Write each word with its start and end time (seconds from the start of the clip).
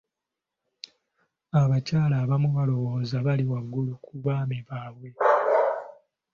Abakyala 1.61 2.15
abamu 2.23 2.49
baalowooza 2.55 3.15
bali 3.25 3.43
waggulu 3.51 3.93
ku 4.03 4.11
baami 4.23 4.57
baabwe. 4.67 5.09